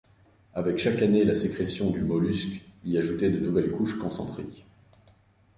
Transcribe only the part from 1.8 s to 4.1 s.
du mollusque y ajoutait de nouvelles couches